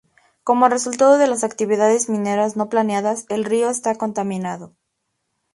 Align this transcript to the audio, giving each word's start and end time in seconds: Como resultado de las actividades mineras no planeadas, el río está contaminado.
Como 0.43 0.67
resultado 0.67 1.19
de 1.19 1.27
las 1.27 1.43
actividades 1.43 2.09
mineras 2.09 2.55
no 2.57 2.69
planeadas, 2.69 3.27
el 3.29 3.45
río 3.45 3.69
está 3.69 3.93
contaminado. 3.99 4.73